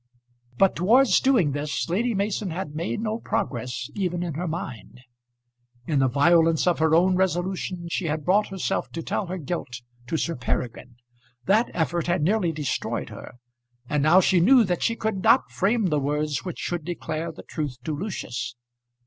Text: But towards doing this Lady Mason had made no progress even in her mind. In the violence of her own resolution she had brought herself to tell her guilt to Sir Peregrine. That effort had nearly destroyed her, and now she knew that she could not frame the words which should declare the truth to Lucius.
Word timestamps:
But 0.57 0.75
towards 0.75 1.19
doing 1.19 1.51
this 1.51 1.87
Lady 1.87 2.15
Mason 2.15 2.49
had 2.49 2.73
made 2.73 3.01
no 3.01 3.19
progress 3.19 3.87
even 3.93 4.23
in 4.23 4.33
her 4.33 4.47
mind. 4.47 5.01
In 5.85 5.99
the 5.99 6.07
violence 6.07 6.65
of 6.65 6.79
her 6.79 6.95
own 6.95 7.15
resolution 7.15 7.87
she 7.87 8.05
had 8.07 8.25
brought 8.25 8.47
herself 8.47 8.91
to 8.93 9.03
tell 9.03 9.27
her 9.27 9.37
guilt 9.37 9.83
to 10.07 10.17
Sir 10.17 10.35
Peregrine. 10.35 10.95
That 11.45 11.69
effort 11.75 12.07
had 12.07 12.23
nearly 12.23 12.51
destroyed 12.51 13.09
her, 13.09 13.35
and 13.87 14.01
now 14.01 14.21
she 14.21 14.39
knew 14.39 14.63
that 14.63 14.81
she 14.81 14.95
could 14.95 15.21
not 15.21 15.51
frame 15.51 15.89
the 15.89 15.99
words 15.99 16.43
which 16.43 16.57
should 16.57 16.83
declare 16.83 17.31
the 17.31 17.43
truth 17.43 17.77
to 17.83 17.95
Lucius. 17.95 18.55